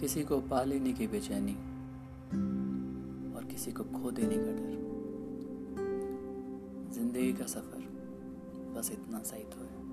[0.00, 1.52] किसी को पा लेने की बेचैनी
[3.36, 4.76] और किसी को खो देने का डर।
[6.94, 7.82] ज़िंदगी का सफ़र
[8.76, 9.87] बस इतना सही तो है।